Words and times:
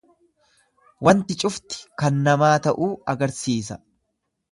Wanti 1.07 1.35
cufti 1.43 1.77
kan 2.03 2.17
namaa 2.29 2.53
ta'uu 2.69 2.89
agarsiisa. 3.13 3.79